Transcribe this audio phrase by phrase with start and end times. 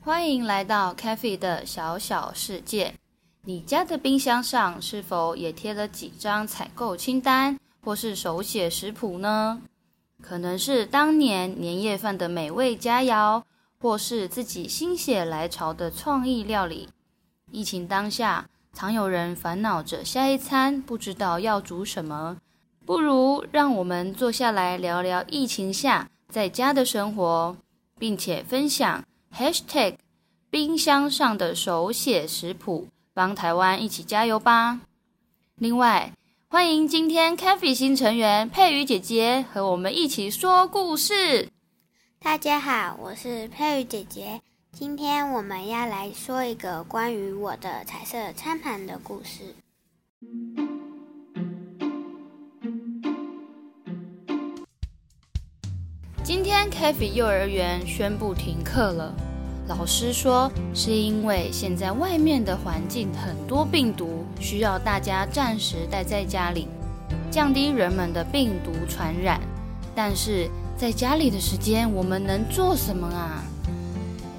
[0.00, 2.94] 欢迎来到 Cafe 的小小世界。
[3.42, 9.60] 你家的冰箱上是否也贴了几张采购清单，或是手写食谱呢？
[10.20, 13.42] 可能是当年年夜饭的美味佳肴，
[13.78, 16.88] 或是自己心血来潮的创意料理。
[17.54, 22.36] 疫情当下，常有人烦恼着下一餐不知道要煮什么，
[22.84, 27.56] 不如让我们坐下来聊聊疫情下在家的生活，
[27.96, 29.98] 并且分享 Hashtag
[30.50, 32.88] 冰箱上的手写食谱。
[33.12, 34.80] 帮台湾一起加油吧！
[35.54, 36.12] 另外，
[36.48, 41.48] 欢迎今天 c a f e 新成员佩瑜姐姐和我们一起说故事。
[42.18, 44.40] 大家好，我是佩瑜姐姐。
[44.76, 49.54] 今天我们要来说一个关于我的彩色餐盘的故事。
[56.24, 59.14] 今天 k a f e 幼儿园宣布停课了。
[59.68, 66.66] 老师说，是因为现在外面的环境很多病毒，需要大家暂时待在家里，
[67.30, 69.40] 降低人们的病毒传染。
[69.94, 73.44] 但是在家里的时间，我们能做什么啊？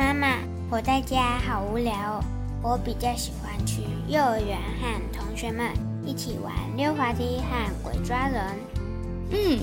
[0.00, 0.38] 妈妈，
[0.70, 2.24] 我在家好无聊哦。
[2.62, 5.66] 我比较喜欢去幼儿园和同学们
[6.06, 8.42] 一起玩溜滑梯和鬼抓人。
[9.30, 9.58] 嗯，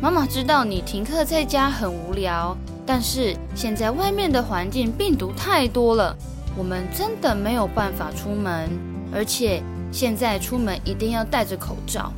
[0.00, 2.56] 妈妈知道你停课在家很无聊。
[2.86, 6.16] 但是现在外面的环境病毒太多了，
[6.56, 8.70] 我们真的没有办法出门，
[9.12, 12.12] 而且现在出门一定要戴着口罩，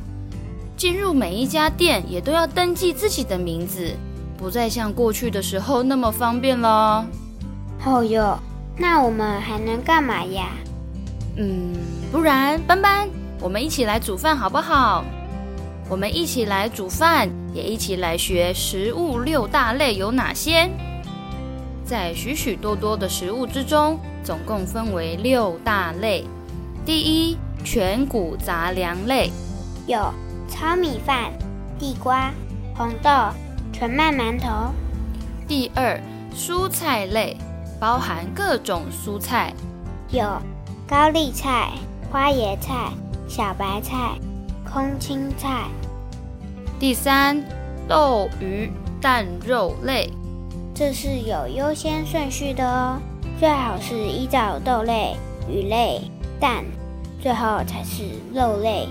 [0.77, 3.91] 进入每一家店也都要登记自己的名字，
[4.37, 7.03] 不再像过去的时候那么方便了。
[7.83, 8.39] 哦哟，
[8.77, 10.49] 那我们还能干嘛呀？
[11.37, 11.73] 嗯，
[12.11, 13.09] 不然班班，
[13.41, 15.03] 我们一起来煮饭好不好？
[15.89, 20.67] 我们一起来煮饭，也一起来学食物六大类有哪些。
[21.83, 26.25] 在许许多多的食物之中，总共分为六大类。
[26.83, 29.29] 第一，全谷杂粮类，
[29.85, 30.11] 有
[30.47, 31.31] 糙米饭、
[31.77, 32.31] 地瓜、
[32.75, 33.11] 红豆、
[33.71, 34.73] 全麦馒头。
[35.47, 36.01] 第二，
[36.35, 37.37] 蔬菜类，
[37.79, 39.53] 包含各种蔬菜，
[40.09, 40.23] 有
[40.87, 41.71] 高丽菜、
[42.11, 42.91] 花椰菜、
[43.27, 44.17] 小白菜。
[44.67, 45.69] 空心菜。
[46.77, 47.41] 第三，
[47.87, 48.69] 豆鱼
[48.99, 50.11] 蛋肉类，
[50.73, 52.99] 这是有优先顺序的哦，
[53.39, 55.15] 最好是依照豆类、
[55.47, 56.01] 鱼类、
[56.41, 56.65] 蛋，
[57.21, 58.03] 最后才是
[58.33, 58.89] 肉类。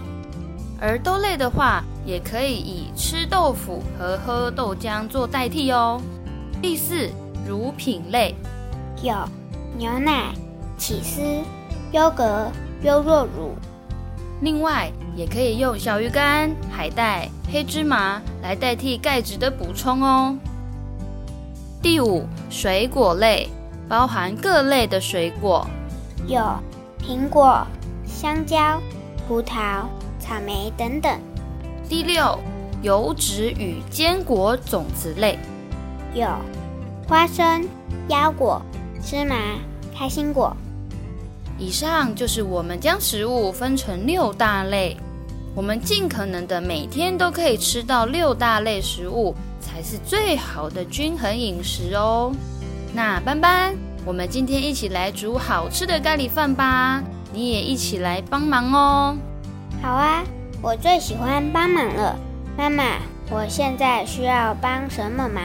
[0.81, 6.01] 而豆类的话，也可以以吃豆腐和喝豆浆做代替哦。
[6.63, 7.11] 第四，
[7.47, 8.35] 乳品类，
[9.05, 9.15] 有
[9.77, 10.33] 牛奶、
[10.79, 11.21] 起司、
[11.93, 12.51] 优格、
[12.83, 13.55] 优酪乳。
[14.41, 20.35] 另外，也可以用小鱼干、海带、黑芝麻来代替钙质的补充哦。
[21.83, 23.47] 第五，水果类
[23.91, 25.67] 包含各类的水果，
[26.27, 26.41] 有
[26.99, 27.63] 苹果、
[28.07, 28.81] 香蕉、
[29.29, 29.85] 葡萄、
[30.19, 31.13] 草莓等等。
[31.91, 32.39] 第六，
[32.81, 35.39] 油脂与坚果种子类，
[36.15, 36.27] 有
[37.07, 37.69] 花生、
[38.09, 38.63] 腰果、
[39.05, 39.37] 芝麻、
[39.97, 40.57] 开心果。
[41.59, 44.97] 以上就是我们将食物分成六大类。
[45.55, 52.33] 我们尽可能的每天都可以吃到六大类食物，才是最好的均衡饮食哦。
[52.93, 57.03] 那班班，我们今天一起来煮好吃的咖喱饭吧！
[57.33, 59.17] 你也一起来帮忙哦。
[59.81, 60.25] 好啊，
[60.61, 62.19] 我最喜欢帮忙了。
[62.57, 62.85] 妈妈，
[63.31, 65.45] 我现在需要帮什么忙？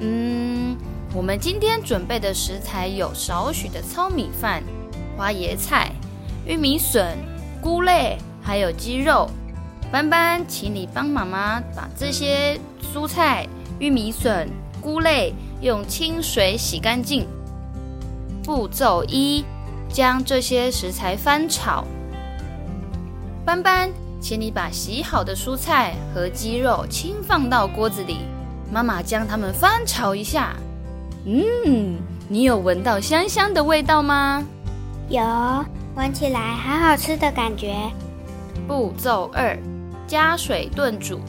[0.00, 0.76] 嗯，
[1.14, 4.62] 我们今天准备的食材有少许的糙米饭、
[5.14, 5.92] 花椰菜、
[6.46, 7.16] 玉米笋、
[7.60, 8.18] 菇类。
[8.44, 9.30] 还有鸡肉，
[9.92, 12.58] 斑斑，请你帮妈妈把这些
[12.92, 13.46] 蔬菜、
[13.78, 17.24] 玉米笋、菇类用清水洗干净。
[18.42, 19.44] 步骤一，
[19.88, 21.84] 将这些食材翻炒。
[23.44, 28.22] 斑斑，请你把洗好的蔬菜和鸡肉轻放到锅子里，
[28.72, 30.56] 妈妈将它们翻炒一下。
[31.24, 31.98] 嗯，
[32.28, 34.44] 你有闻到香香的味道吗？
[35.08, 35.22] 有，
[35.94, 37.74] 闻起来好好吃的感觉。
[38.66, 39.56] 步骤二，
[40.06, 41.20] 加水炖煮，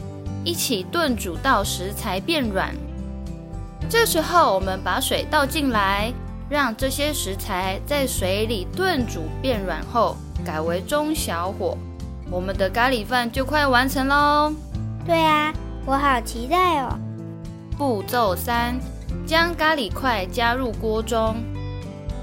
[0.44, 2.74] 一起炖煮到食材变软。
[3.88, 6.12] 这时候，我们把水倒进来，
[6.48, 11.78] 让这些食材在水里炖煮变软后，改为中小火，
[12.32, 14.52] 我们的咖喱饭就快完成喽。
[15.06, 15.52] 对啊，
[15.86, 16.98] 我好期待哦。
[17.76, 18.76] 步骤三，
[19.26, 21.36] 将咖喱块加入锅中，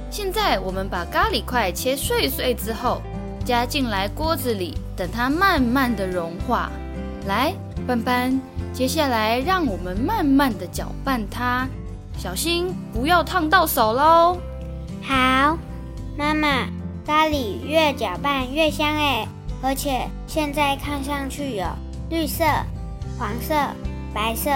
[0.09, 3.01] 现在我们把咖喱块切碎碎之后，
[3.43, 6.71] 加进来锅子里，等它慢慢的融化。
[7.27, 7.53] 来，
[7.87, 8.39] 斑斑，
[8.73, 11.67] 接下来让我们慢慢的搅拌它，
[12.17, 14.37] 小心不要烫到手喽。
[15.01, 15.57] 好，
[16.17, 16.67] 妈妈，
[17.05, 19.27] 咖喱越搅拌越香哎，
[19.63, 21.65] 而且现在看上去有
[22.09, 22.43] 绿色、
[23.17, 23.55] 黄色、
[24.13, 24.51] 白色，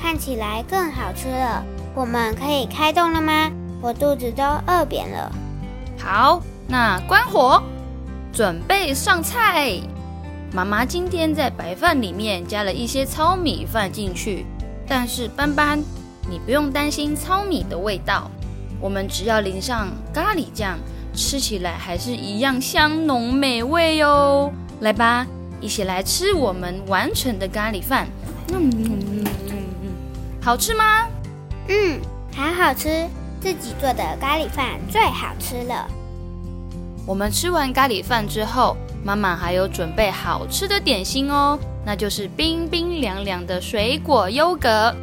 [0.00, 1.64] 看起来更好吃了。
[1.94, 3.50] 我们可以开动了吗？
[3.80, 5.30] 我肚子都饿扁了。
[5.98, 7.62] 好，那关火，
[8.32, 9.78] 准备上菜。
[10.52, 14.44] 妈妈今天在白饭里面加了一些糙米饭进去，
[14.88, 15.82] 但是斑斑，
[16.28, 18.30] 你不用担心糙米的味道，
[18.80, 20.76] 我们只要淋上咖喱酱，
[21.12, 24.52] 吃起来还是一样香浓美味哟。
[24.80, 25.26] 来吧，
[25.60, 28.08] 一起来吃我们完成的咖喱饭。
[28.48, 29.24] 嗯嗯嗯嗯
[29.82, 29.92] 嗯，
[30.42, 31.06] 好吃吗？
[31.68, 31.98] 嗯，
[32.36, 33.08] 好好吃，
[33.40, 35.88] 自己做的咖喱饭最好吃了。
[37.06, 44.94] 我们吃完咖喱饭之后，妈妈还有准备好吃的点心哦，那就是冰冰凉凉的水果优格，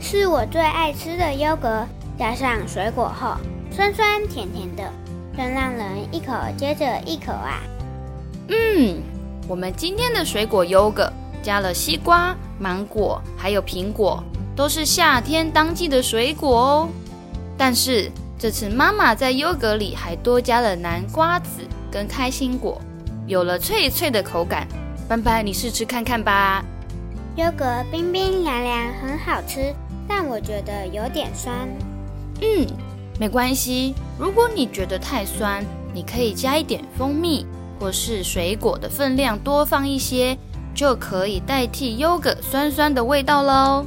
[0.00, 1.86] 是我最爱吃的优格，
[2.18, 3.36] 加上水果后，
[3.70, 4.82] 酸酸甜甜的，
[5.36, 7.60] 真让人一口接着一口啊。
[8.48, 9.02] 嗯，
[9.48, 11.10] 我们今天的水果优格
[11.42, 14.22] 加了西瓜、芒果还有苹果。
[14.56, 16.88] 都是夏天当季的水果哦，
[17.56, 21.60] 但是这次妈妈在优格里还多加了南瓜子
[21.90, 22.80] 跟开心果，
[23.26, 24.66] 有了脆脆的口感。
[25.08, 26.64] 斑斑，你试吃看看吧。
[27.36, 29.74] 优格冰冰凉凉，很好吃，
[30.06, 31.68] 但我觉得有点酸。
[32.40, 32.66] 嗯，
[33.18, 37.44] 没关系，如果你觉得太酸，你可以加一点蜂蜜，
[37.80, 40.38] 或是水果的分量多放一些，
[40.74, 43.84] 就可以代替优格酸酸的味道喽。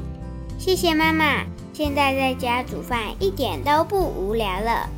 [0.58, 4.90] 谢谢妈妈，现在在家煮饭一点都不无聊了。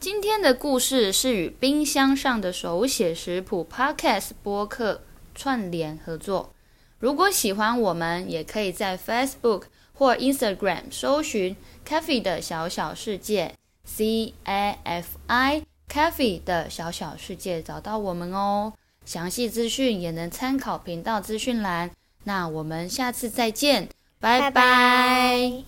[0.00, 5.02] 今天的故事是与冰箱上的手写食谱 Podcast 播客
[5.34, 6.54] 串联合作。
[6.98, 11.56] 如果喜欢我们，也可以在 Facebook 或 Instagram 搜寻
[11.86, 13.54] “Cafe 的小小世界”。
[13.84, 18.72] C A F I Cafe 的小小世界找到我们哦，
[19.04, 21.90] 详细资讯也能参考频道资讯栏。
[22.24, 23.88] 那我们下次再见，
[24.18, 25.64] 拜拜。